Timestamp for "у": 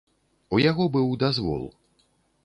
0.55-0.61